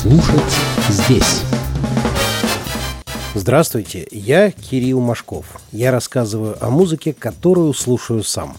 Слушать 0.00 0.40
здесь. 0.88 1.42
Здравствуйте, 3.34 4.08
я 4.10 4.50
Кирилл 4.50 4.98
Машков. 4.98 5.60
Я 5.72 5.90
рассказываю 5.90 6.56
о 6.58 6.70
музыке, 6.70 7.12
которую 7.12 7.74
слушаю 7.74 8.22
сам. 8.22 8.56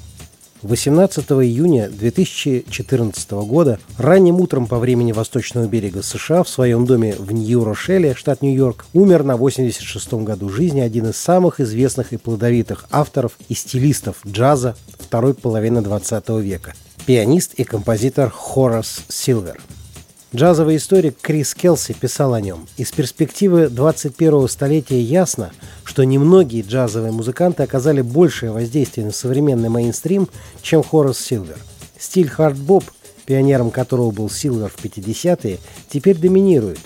18 0.62 1.26
июня 1.32 1.90
2014 1.90 3.32
года 3.32 3.80
ранним 3.98 4.40
утром 4.40 4.68
по 4.68 4.78
времени 4.78 5.14
восточного 5.14 5.66
берега 5.66 6.04
США 6.04 6.44
в 6.44 6.50
своем 6.50 6.86
доме 6.86 7.16
в 7.18 7.32
Нью-Рошеле, 7.32 8.14
штат 8.14 8.44
Нью-Йорк, 8.44 8.86
умер 8.94 9.24
на 9.24 9.32
86-м 9.32 10.24
году 10.24 10.48
жизни 10.48 10.82
один 10.82 11.08
из 11.08 11.18
самых 11.18 11.60
известных 11.60 12.14
и 12.14 12.18
плодовитых 12.18 12.86
авторов 12.92 13.32
и 13.50 13.56
стилистов 13.56 14.18
джаза 14.28 14.76
второй 15.00 15.34
половины 15.34 15.82
20 15.82 16.30
века– 16.40 16.76
пианист 17.08 17.56
и 17.56 17.64
композитор 17.64 18.30
Хорас 18.30 19.02
Силвер– 19.10 19.60
Джазовый 20.34 20.78
историк 20.78 21.18
Крис 21.20 21.54
Келси 21.54 21.92
писал 21.92 22.34
о 22.34 22.40
нем. 22.40 22.66
Из 22.78 22.90
перспективы 22.94 23.66
21-го 23.66 24.48
столетия 24.48 25.02
ясно, 25.02 25.52
что 25.84 26.06
немногие 26.06 26.64
джазовые 26.64 27.12
музыканты 27.12 27.64
оказали 27.64 28.00
большее 28.02 28.54
воздействие 28.54 29.06
на 29.06 29.12
современный 29.12 29.68
мейнстрим, 29.68 30.30
чем 30.62 30.84
Хорас 30.84 31.20
Силвер. 31.20 31.58
Стиль 32.00 32.30
хард-боб, 32.30 32.86
пионером 33.26 33.72
которого 33.72 34.12
был 34.12 34.30
Силвер 34.30 34.70
в 34.70 34.82
50-е, 34.82 35.60
теперь 35.90 36.18
доминирует. 36.18 36.80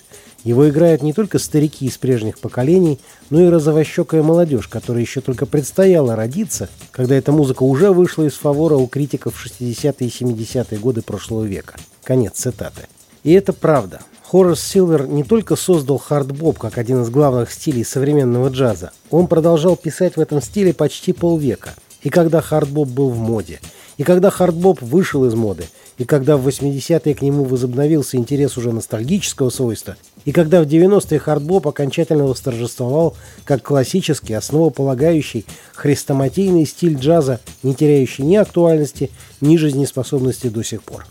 Его 0.44 0.68
играют 0.68 1.04
не 1.04 1.14
только 1.14 1.38
старики 1.38 1.86
из 1.86 2.00
прежних 2.00 2.40
поколений, 2.40 3.00
но 3.30 3.42
и 3.42 3.50
розовощекая 3.50 4.24
молодежь, 4.24 4.68
которая 4.68 5.04
еще 5.04 5.22
только 5.22 5.46
предстояла 5.46 6.16
родиться, 6.16 6.68
когда 6.90 7.14
эта 7.14 7.32
музыка 7.32 7.62
уже 7.62 7.92
вышла 7.92 8.24
из 8.24 8.34
фавора 8.34 8.76
у 8.76 8.88
критиков 8.88 9.36
в 9.36 9.46
60-е 9.46 10.08
и 10.08 10.10
70-е 10.10 10.80
годы 10.80 11.04
прошлого 11.04 11.44
века. 11.44 11.76
Конец 12.04 12.34
цитаты. 12.38 12.88
И 13.26 13.32
это 13.32 13.54
правда. 13.54 14.02
Хорас 14.22 14.62
Силвер 14.62 15.08
не 15.08 15.24
только 15.24 15.56
создал 15.56 15.98
хардбоп 15.98 16.60
как 16.60 16.78
один 16.78 17.02
из 17.02 17.10
главных 17.10 17.52
стилей 17.52 17.84
современного 17.84 18.50
джаза, 18.50 18.92
он 19.10 19.26
продолжал 19.26 19.76
писать 19.76 20.16
в 20.16 20.20
этом 20.20 20.44
стиле 20.44 20.76
почти 20.76 21.12
полвека. 21.12 21.74
И 22.04 22.10
когда 22.10 22.40
хардбоп 22.40 22.88
был 22.88 23.10
в 23.10 23.18
моде, 23.18 23.60
и 23.98 24.04
когда 24.04 24.30
хардбоп 24.30 24.80
вышел 24.80 25.26
из 25.26 25.34
моды, 25.34 25.66
и 25.98 26.04
когда 26.04 26.38
в 26.38 26.48
80-е 26.48 27.16
к 27.16 27.24
нему 27.24 27.46
возобновился 27.46 28.18
интерес 28.18 28.58
уже 28.58 28.72
ностальгического 28.72 29.50
свойства, 29.50 29.96
и 30.24 30.32
когда 30.32 30.62
в 30.62 30.68
90-е 30.68 31.18
хардбоп 31.18 31.68
окончательно 31.68 32.26
восторжествовал 32.26 33.16
как 33.44 33.64
классический, 33.64 34.36
основополагающий, 34.36 35.48
хрестоматийный 35.74 36.68
стиль 36.68 36.96
джаза, 36.96 37.40
не 37.64 37.74
теряющий 37.74 38.24
ни 38.24 38.36
актуальности, 38.36 39.10
ни 39.42 39.58
жизнеспособности 39.58 40.48
до 40.48 40.62
сих 40.62 40.84
пор. 40.84 41.08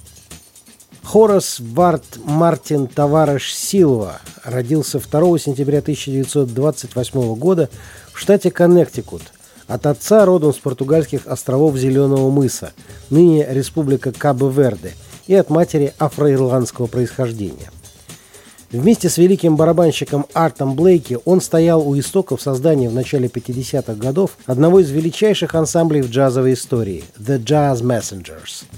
Хорас 1.14 1.60
Варт 1.60 2.18
Мартин 2.24 2.88
Таварыш 2.88 3.54
Силва 3.54 4.20
родился 4.42 4.98
2 4.98 5.38
сентября 5.38 5.78
1928 5.78 7.34
года 7.36 7.70
в 8.12 8.18
штате 8.18 8.50
Коннектикут 8.50 9.22
от 9.68 9.86
отца 9.86 10.24
родом 10.24 10.52
с 10.52 10.56
португальских 10.56 11.28
островов 11.28 11.76
Зеленого 11.76 12.32
мыса, 12.32 12.72
ныне 13.10 13.46
республика 13.48 14.10
Кабо-Верде, 14.10 14.94
и 15.28 15.36
от 15.36 15.50
матери 15.50 15.94
афроирландского 16.00 16.88
происхождения. 16.88 17.70
Вместе 18.72 19.08
с 19.08 19.16
великим 19.16 19.54
барабанщиком 19.54 20.26
Артом 20.34 20.74
Блейки 20.74 21.16
он 21.24 21.40
стоял 21.40 21.88
у 21.88 21.96
истоков 21.96 22.42
создания 22.42 22.88
в 22.88 22.94
начале 22.94 23.28
50-х 23.28 23.94
годов 23.94 24.32
одного 24.46 24.80
из 24.80 24.90
величайших 24.90 25.54
ансамблей 25.54 26.02
в 26.02 26.10
джазовой 26.10 26.54
истории– 26.54 27.04
The 27.16 27.38
Jazz 27.38 27.82
Messengers– 27.82 28.64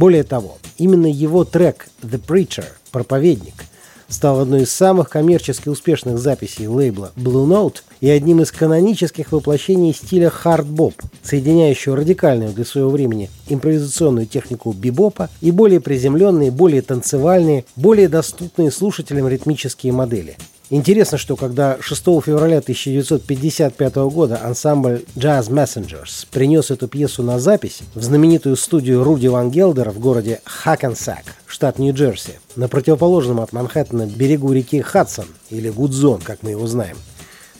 более 0.00 0.22
того, 0.22 0.56
именно 0.78 1.04
его 1.04 1.44
трек 1.44 1.90
«The 2.00 2.18
Preacher»– 2.18 2.64
«Проповедник» 2.90 3.66
стал 4.08 4.40
одной 4.40 4.62
из 4.62 4.70
самых 4.70 5.10
коммерчески 5.10 5.68
успешных 5.68 6.18
записей 6.18 6.68
лейбла 6.68 7.12
Blue 7.16 7.46
Note 7.46 7.82
и 8.00 8.08
одним 8.08 8.40
из 8.40 8.50
канонических 8.50 9.30
воплощений 9.30 9.92
стиля 9.92 10.30
хард-боп, 10.30 10.94
соединяющего 11.22 11.98
радикальную 11.98 12.54
для 12.54 12.64
своего 12.64 12.88
времени 12.88 13.28
импровизационную 13.50 14.26
технику 14.26 14.72
бибопа 14.72 15.28
и 15.42 15.50
более 15.50 15.80
приземленные, 15.80 16.50
более 16.50 16.80
танцевальные, 16.80 17.66
более 17.76 18.08
доступные 18.08 18.70
слушателям 18.70 19.28
ритмические 19.28 19.92
модели– 19.92 20.38
Интересно, 20.72 21.18
что 21.18 21.34
когда 21.34 21.78
6 21.80 22.00
февраля 22.24 22.58
1955 22.58 23.96
года 24.12 24.40
ансамбль 24.40 25.04
Jazz 25.16 25.50
Messengers 25.50 26.28
принес 26.30 26.70
эту 26.70 26.86
пьесу 26.86 27.24
на 27.24 27.40
запись 27.40 27.80
в 27.96 28.04
знаменитую 28.04 28.54
студию 28.54 29.02
Руди 29.02 29.26
Ван 29.26 29.50
Гелдера 29.50 29.90
в 29.90 29.98
городе 29.98 30.40
Хакенсак, 30.44 31.24
штат 31.48 31.80
Нью-Джерси, 31.80 32.38
на 32.54 32.68
противоположном 32.68 33.40
от 33.40 33.52
Манхэттена 33.52 34.06
берегу 34.06 34.52
реки 34.52 34.80
Хадсон, 34.80 35.26
или 35.50 35.70
Гудзон, 35.70 36.20
как 36.20 36.44
мы 36.44 36.50
его 36.50 36.68
знаем, 36.68 36.96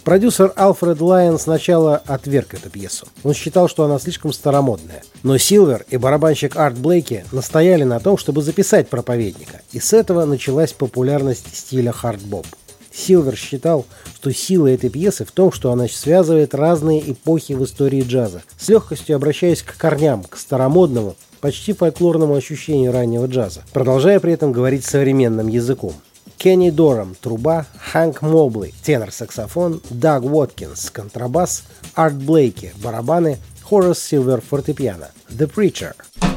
Продюсер 0.05 0.53
Алфред 0.57 1.01
Лайон 1.01 1.39
сначала 1.39 1.97
отверг 1.97 2.55
эту 2.55 2.71
пьесу. 2.71 3.07
Он 3.23 3.35
считал, 3.35 3.69
что 3.69 3.85
она 3.85 3.99
слишком 3.99 4.33
старомодная. 4.33 5.03
Но 5.23 5.37
Силвер 5.37 5.85
и 5.91 5.99
барабанщик 5.99 6.57
Арт 6.57 6.79
Блейки 6.79 7.25
настояли 7.33 7.85
на 7.85 8.01
том, 8.01 8.17
чтобы 8.17 8.41
записать 8.41 8.89
проповедника. 8.89 9.61
И 9.73 9.79
с 9.79 9.93
этого 9.93 10.25
началась 10.25 10.73
популярность 10.73 11.55
стиля 11.55 11.93
хард-боб. 11.93 12.47
Силвер 12.93 13.37
считал, 13.37 13.87
что 14.15 14.33
сила 14.33 14.67
этой 14.67 14.91
пьесы 14.91 15.25
в 15.25 15.33
том, 15.33 15.53
что 15.53 15.73
она 15.73 15.89
связывает 15.89 16.55
разные 16.55 17.13
эпохи 17.13 17.53
в 17.53 17.65
истории 17.65 18.03
джаза, 18.03 18.43
с 18.59 18.69
легкостью 18.69 19.17
обращаясь 19.17 19.63
к 19.63 19.77
корням, 19.77 20.25
к 20.25 20.37
старомодному, 20.37 21.17
почти 21.41 21.73
фольклорному 21.73 22.35
ощущению 22.35 22.93
раннего 22.93 23.27
джаза, 23.27 23.63
продолжая 23.73 24.21
при 24.21 24.33
этом 24.33 24.53
говорить 24.53 24.85
современным 24.85 25.49
языком. 25.49 25.95
Кенни 26.37 26.71
Дорам– 26.71 27.17
труба, 27.21 27.67
Хэнк 27.93 28.23
Мобли– 28.23 28.73
тенор-саксофон, 28.83 29.83
Даг 29.91 30.25
Уоткинс– 30.25 30.91
контрабас, 30.93 31.65
Арт 31.95 32.15
Блейки– 32.15 32.73
барабаны, 32.83 33.39
Хорас 33.63 34.03
Силвер– 34.03 34.41
фортепиано, 34.49 35.11
The 35.29 35.53
Preacher– 35.53 35.95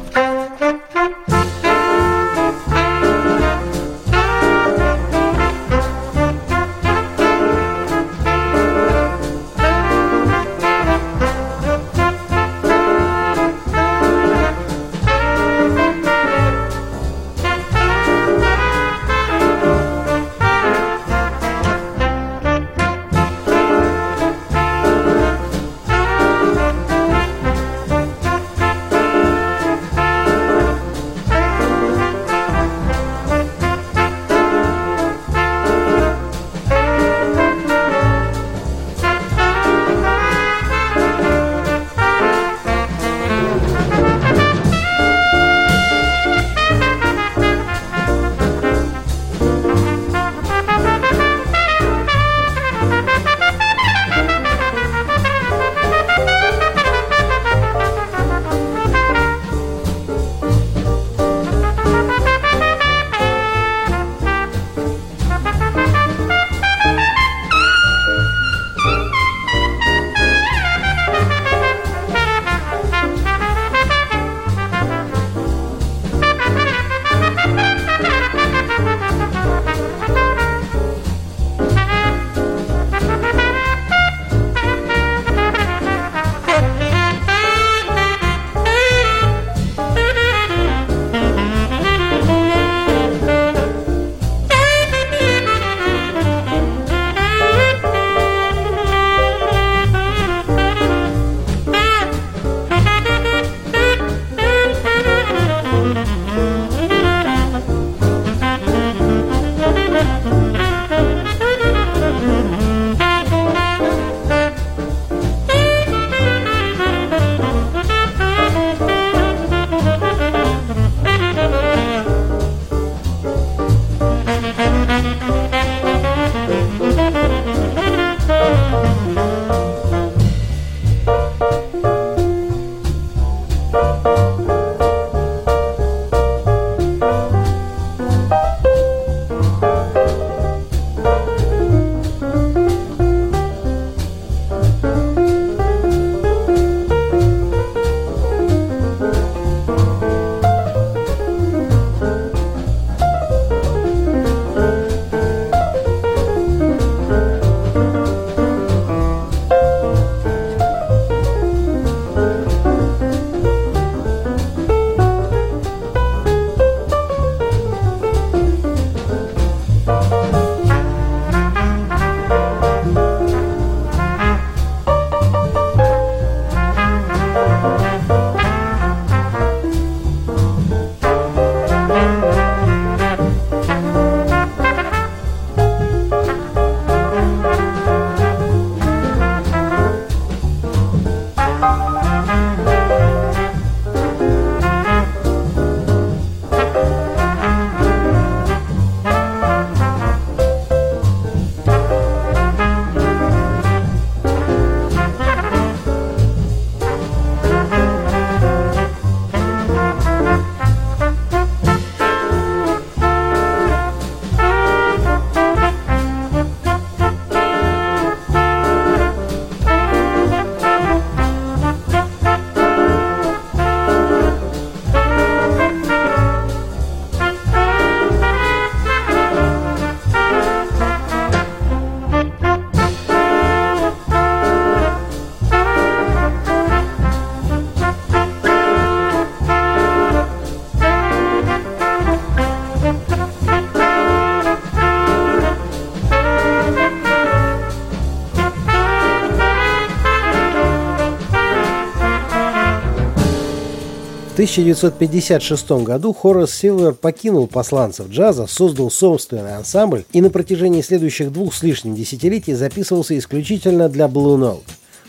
1956 254.43 255.71
году 255.85 256.11
Хорас 256.11 256.53
Силвер 256.53 256.93
покинул 256.93 257.47
посланцев 257.47 258.09
джаза, 258.09 258.45
создал 258.45 258.91
собственный 258.91 259.55
ансамбль 259.55 260.03
и 260.11 260.19
на 260.19 260.29
протяжении 260.29 260.81
следующих 260.81 261.31
двух 261.31 261.53
с 261.53 261.63
лишним 261.63 261.95
десятилетий 261.95 262.53
записывался 262.53 263.17
исключительно 263.17 263.87
для 263.87 264.07
Blue 264.07 264.37
Note, 264.37 264.63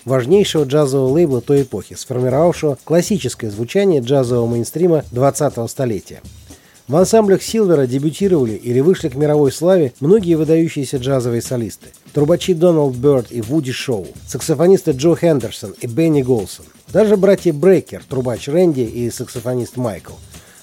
важнейшего 0.05 0.63
джазового 0.63 1.09
лейбла 1.09 1.41
той 1.41 1.63
эпохи, 1.63 1.97
сформировавшего 1.97 2.79
классическое 2.85 3.51
звучание 3.51 4.01
джазового 4.01 4.47
мейнстрима 4.47 5.03
20-го 5.11 5.67
столетия. 5.67 6.23
В 6.87 6.97
ансамблях 6.97 7.43
Силвера 7.43 7.87
дебютировали 7.87 8.53
или 8.53 8.81
вышли 8.81 9.09
к 9.09 9.15
мировой 9.15 9.51
славе 9.53 9.95
многие 10.01 10.35
выдающиеся 10.35 10.99
джазовые 10.99 11.41
солисты. 11.41 11.89
Трубачи 12.13 12.53
Дональд 12.53 12.95
Бёрд 12.95 13.33
и 13.33 13.41
Вуди 13.41 13.73
Шоу, 13.73 14.07
саксофонисты 14.27 14.91
Джо 14.91 15.17
Хендерсон 15.17 15.75
и 15.81 15.87
Бенни 15.87 16.21
Голсон, 16.21 16.67
даже 16.93 17.17
братья 17.17 17.55
Брейкер, 17.55 18.03
трубач 18.07 18.49
Рэнди 18.49 18.83
и 18.83 19.11
саксофонист 19.11 19.79
Майкл. 19.79 20.13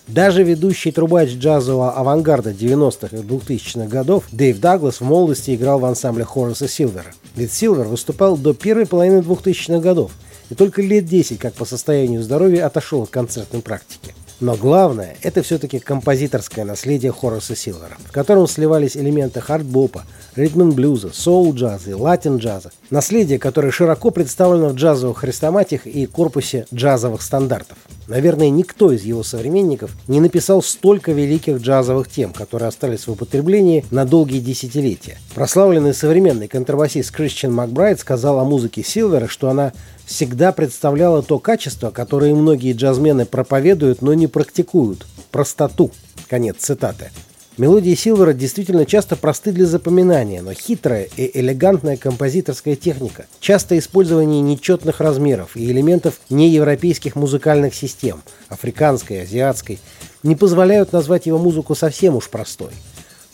Даже 0.08 0.44
ведущий 0.44 0.92
трубач 0.92 1.32
джазового 1.32 1.94
авангарда 1.94 2.52
90-х 2.52 3.18
и 3.18 3.22
2000-х 3.22 3.88
годов 3.88 4.26
Дэйв 4.32 4.60
Даглас 4.60 5.02
в 5.02 5.04
молодости 5.04 5.56
играл 5.56 5.80
в 5.80 5.86
ансамбле 5.86 6.24
Хорреса 6.24 6.68
Силвера. 6.68 7.14
Ведь 7.36 7.52
Силвер 7.52 7.88
выступал 7.88 8.38
до 8.38 8.54
первой 8.54 8.86
половины 8.86 9.22
2000-х 9.22 9.80
годов 9.80 10.12
и 10.52 10.54
только 10.54 10.84
лет 10.84 11.06
10, 11.06 11.40
как 11.40 11.56
по 11.56 11.66
состоянию 11.66 12.22
здоровья, 12.22 12.68
отошел 12.68 13.02
от 13.02 13.10
концертной 13.10 13.62
практики. 13.62 14.14
Но 14.42 14.56
главное– 14.56 15.18
это 15.22 15.44
все-таки 15.44 15.78
композиторское 15.78 16.66
наследие 16.66 17.12
Хорреса 17.12 17.56
Силвера, 17.56 17.96
в 18.04 18.12
котором 18.12 18.48
сливались 18.48 18.98
элементы 18.98 19.40
хард-бопа, 19.40 20.04
ритм-блюза, 20.36 21.12
соул-джаза 21.14 21.92
и 21.92 21.94
латин-джаза. 21.94 22.72
Наследие, 22.90 23.38
которое 23.38 23.72
широко 23.72 24.10
представлено 24.10 24.70
в 24.70 24.74
джазовых 24.74 25.20
хрестоматиях 25.20 25.86
и 25.86 26.08
корпусе 26.08 26.66
джазовых 26.74 27.22
стандартов. 27.22 27.78
Наверное, 28.08 28.50
никто 28.50 28.92
из 28.92 29.04
его 29.04 29.24
современников 29.24 29.92
не 30.08 30.20
написал 30.20 30.62
столько 30.62 31.12
великих 31.12 31.58
джазовых 31.58 32.10
тем, 32.10 32.34
которые 32.34 32.68
остались 32.68 33.08
в 33.08 33.12
употреблении 33.12 33.86
на 33.92 34.06
долгие 34.06 34.40
десятилетия. 34.40 35.18
Прославленный 35.34 35.94
современный 35.94 36.48
контрабасист 36.48 37.12
Кристиан 37.12 37.54
Макбрайт 37.54 38.00
сказал 38.00 38.40
о 38.40 38.44
музыке 38.44 38.84
Силвера, 38.84 39.28
что 39.28 39.50
она 39.50 39.74
всегда 40.06 40.52
представляла 40.52 41.22
то 41.24 41.40
качество, 41.40 41.92
которое 41.92 42.36
многие 42.36 42.74
джазмены 42.74 43.26
проповедуют, 43.26 44.02
но 44.02 44.14
не 44.14 44.28
практикуют– 44.28 45.06
простоту. 45.32 45.92
Конец 46.28 46.58
цитаты. 46.60 47.12
Мелодии 47.58 47.94
Силвера 47.96 48.34
действительно 48.34 48.86
часто 48.86 49.16
просты 49.16 49.52
для 49.52 49.66
запоминания, 49.66 50.42
но 50.42 50.54
хитрая 50.54 51.08
и 51.18 51.40
элегантная 51.40 51.98
композиторская 51.98 52.76
техника, 52.76 53.26
часто 53.40 53.78
использование 53.78 54.42
нечетных 54.42 55.02
размеров 55.02 55.56
и 55.56 55.70
элементов 55.70 56.20
неевропейских 56.30 57.16
музыкальных 57.16 57.76
систем, 57.76 58.22
африканской, 58.48 59.24
азиатской, 59.24 59.80
не 60.24 60.36
позволяют 60.36 60.94
назвать 60.94 61.26
его 61.26 61.38
музыку 61.38 61.76
совсем 61.76 62.16
уж 62.16 62.30
простой. 62.30 62.72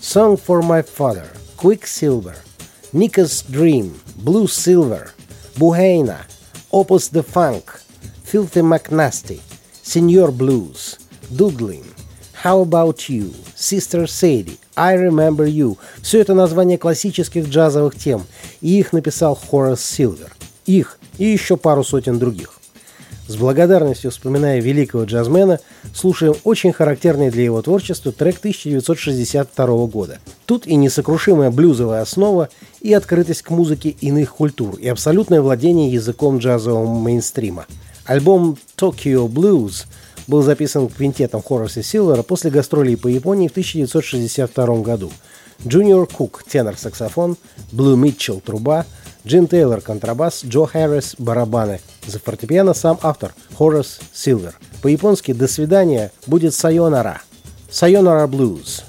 Song 0.01 0.39
for 0.39 0.62
My 0.62 0.86
Father, 0.97 1.27
Quicksilver, 1.57 2.36
Nika's 2.93 3.45
Dream, 3.47 3.93
Blue 4.15 4.45
Silver, 4.45 5.09
Buhaina– 5.55 6.17
Opus 6.69 7.07
the 7.07 7.24
Funk, 7.24 7.79
Filthy 8.25 8.62
McNasty, 8.62 9.39
Senior 9.81 10.31
Blues, 10.31 11.00
Doodling, 11.31 11.86
How 12.47 12.63
About 12.63 13.09
You, 13.09 13.33
Sister 13.57 14.05
Sadie, 14.05 14.57
I 14.73 14.95
Remember 14.95 15.45
You. 15.45 15.77
Все 16.01 16.21
это 16.21 16.33
названия 16.33 16.77
классических 16.77 17.49
джазовых 17.49 17.97
тем, 17.97 18.23
и 18.61 18.79
их 18.79 18.93
написал 18.93 19.35
Хорас 19.35 19.83
Силвер. 19.83 20.33
Их 20.65 20.97
и 21.17 21.25
еще 21.25 21.57
пару 21.57 21.83
сотен 21.83 22.19
других. 22.19 22.53
С 23.27 23.35
благодарностью 23.35 24.11
вспоминая 24.11 24.61
великого 24.61 25.03
джазмена, 25.03 25.59
слушаем 25.93 26.35
очень 26.45 26.71
характерный 26.71 27.31
для 27.31 27.43
его 27.43 27.61
творчества 27.61 28.13
трек 28.13 28.37
1962 28.37 29.67
года. 29.87 30.19
Тут 30.45 30.65
и 30.67 30.75
несокрушимая 30.75 31.51
блюзовая 31.51 32.01
основа, 32.01 32.47
и 32.79 32.93
открытость 32.93 33.41
к 33.41 33.49
музыке 33.49 33.89
иных 33.89 34.33
культур, 34.33 34.77
и 34.77 34.87
абсолютное 34.87 35.41
владение 35.41 35.91
языком 35.91 36.37
джазового 36.37 36.97
мейнстрима. 36.97 37.65
Альбом 38.05 38.57
«Tokyo 38.77 39.27
Blues» 39.27 39.83
был 40.27 40.41
записан 40.41 40.89
квинтетом 40.89 41.41
Хорреса 41.41 41.81
Силвера 41.81 42.22
после 42.22 42.51
гастролей 42.51 42.98
по 42.98 43.07
Японии 43.07 43.48
в 43.48 43.51
1962 43.51 44.65
году. 44.81 45.12
Джуниор 45.65 46.05
Кук– 46.07 46.43
тенор-саксофон, 46.48 47.36
Блу 47.72 47.96
Митчелл– 47.96 48.41
труба– 48.46 48.86
Джим 49.27 49.48
Тейлор– 49.48 49.81
контрабас, 49.81 50.46
Джо 50.46 50.65
Харрис– 50.65 51.15
барабаны. 51.17 51.81
За 52.05 52.17
фортепиано 52.17 52.74
сам 52.74 52.98
автор 53.01 53.34
Хорас 53.57 54.00
Силвер. 54.13 54.57
По-японски 54.81 55.34
«До 55.34 55.50
свидания» 55.50 56.12
будет 56.27 56.53
«Сайонара». 56.53 57.22
«Сайонара 57.69 58.25
Блюз». 58.27 58.84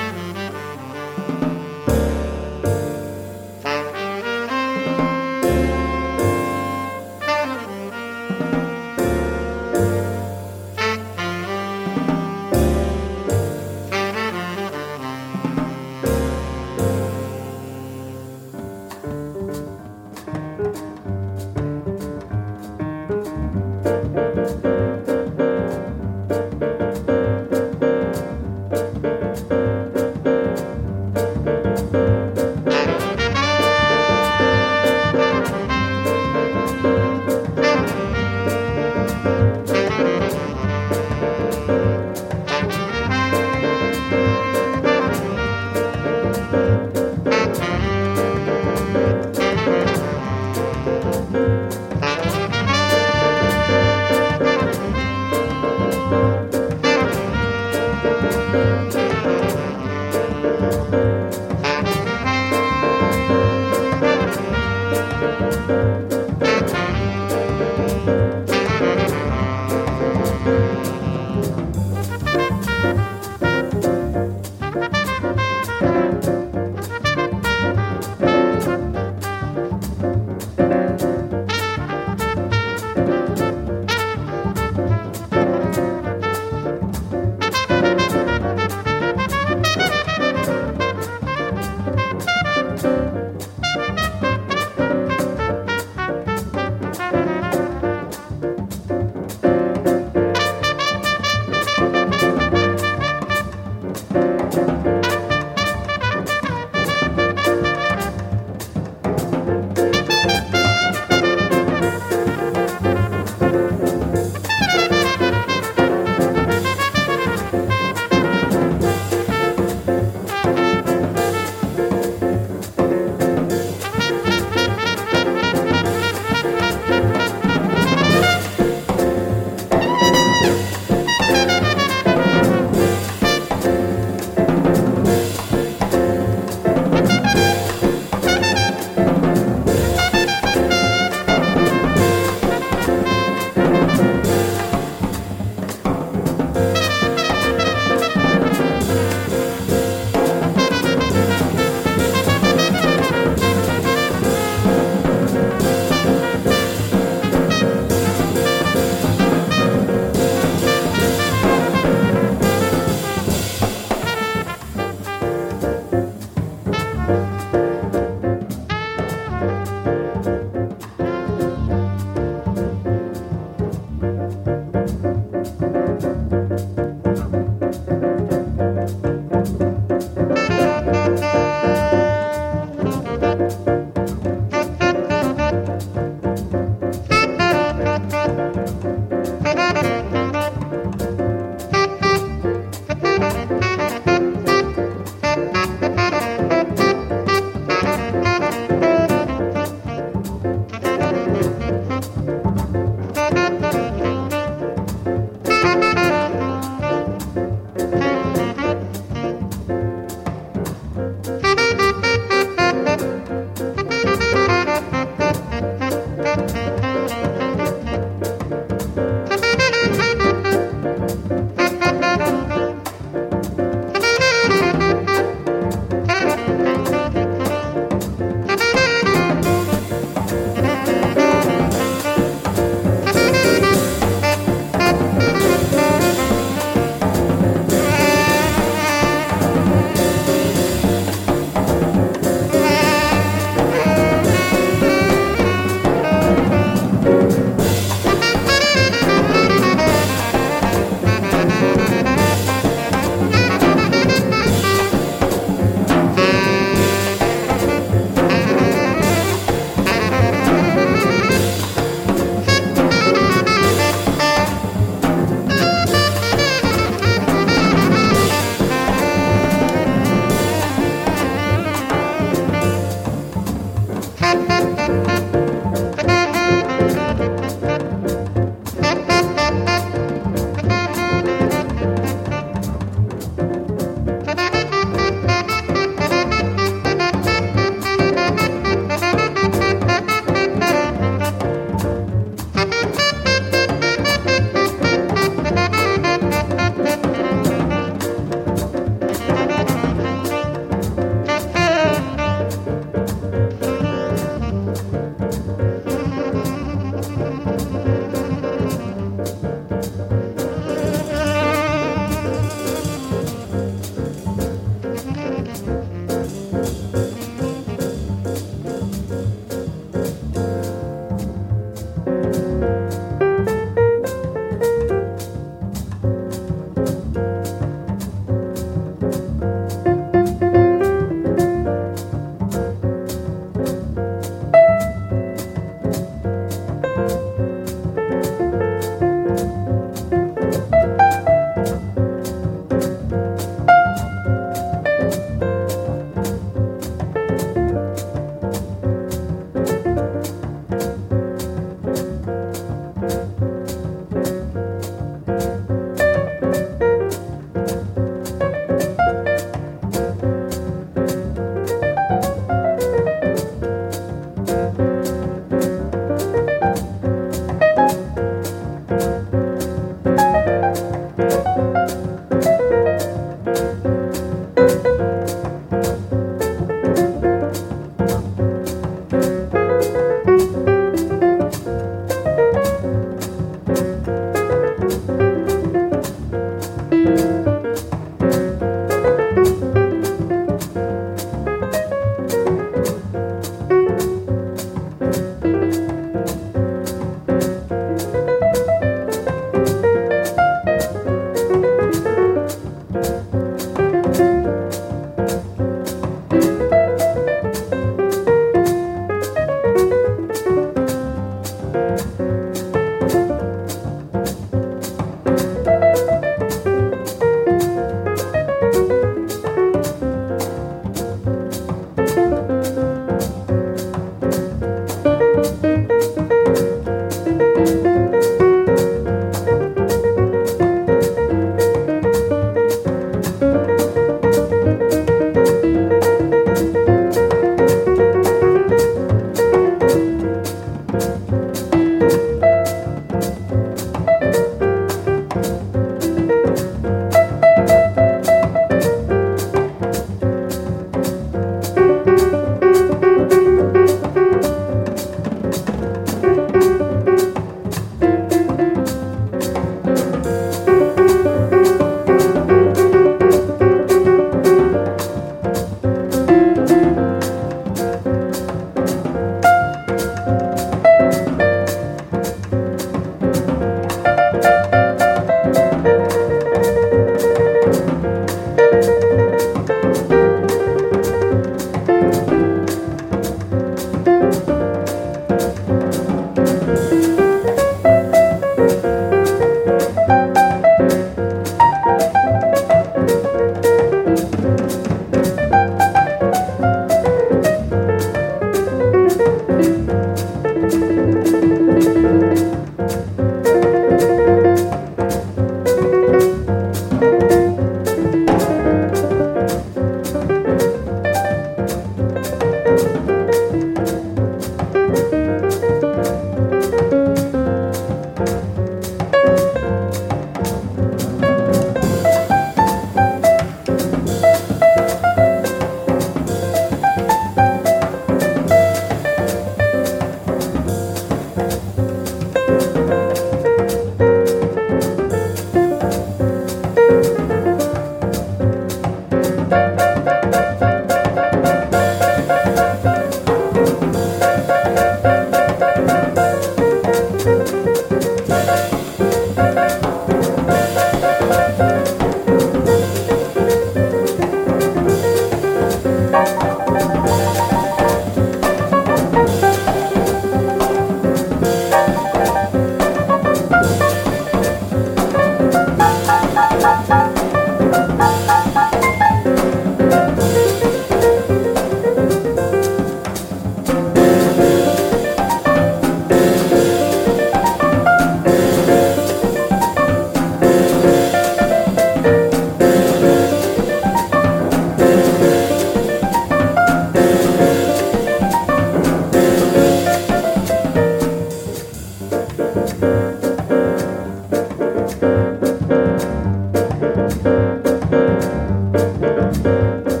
Música 599.31 600.00